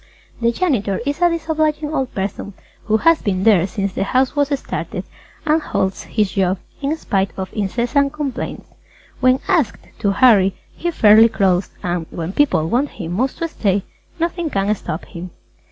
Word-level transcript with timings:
The 0.41 0.51
janitor 0.51 0.99
is 1.05 1.21
a 1.21 1.29
disobliging 1.29 1.93
old 1.93 2.15
person 2.15 2.55
who 2.85 2.97
has 2.97 3.21
been 3.21 3.43
there 3.43 3.67
since 3.67 3.93
the 3.93 4.03
house 4.03 4.35
was 4.35 4.47
started 4.57 5.03
and 5.45 5.61
holds 5.61 6.05
his 6.05 6.31
job, 6.31 6.57
in 6.81 6.97
spite 6.97 7.29
of 7.37 7.53
incessant 7.53 8.11
complaints. 8.11 8.67
When 9.19 9.41
asked 9.47 9.85
to 9.99 10.09
hurry, 10.09 10.55
he 10.75 10.89
fairly 10.89 11.29
crawls 11.29 11.69
and, 11.83 12.07
when 12.09 12.33
people 12.33 12.67
want 12.67 12.89
him 12.89 13.11
most 13.11 13.37
to 13.37 13.47
stay, 13.47 13.83
nothing 14.19 14.49
can 14.49 14.73
stop 14.73 15.05
him. 15.05 15.29